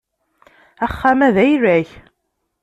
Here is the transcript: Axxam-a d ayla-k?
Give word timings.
Axxam-a 0.85 1.27
d 1.35 1.37
ayla-k? 1.43 1.89